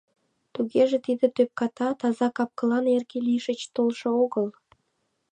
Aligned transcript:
Тугеже 0.53 0.97
тиде 1.05 1.27
тӧпката, 1.35 1.87
таза 1.99 2.27
кап-кылан 2.35 2.85
эрге 2.95 3.19
лишыч 3.27 3.61
толшо 3.75 4.09
огыл?.. 4.23 4.47